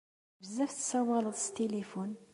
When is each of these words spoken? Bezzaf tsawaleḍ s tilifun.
Bezzaf 0.41 0.71
tsawaleḍ 0.79 1.35
s 1.43 1.45
tilifun. 1.55 2.11